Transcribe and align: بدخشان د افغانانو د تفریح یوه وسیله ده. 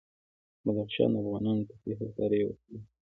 بدخشان 0.65 1.09
د 1.13 1.15
افغانانو 1.21 1.61
د 1.63 1.67
تفریح 1.69 2.39
یوه 2.41 2.51
وسیله 2.53 2.79
ده. 2.85 2.89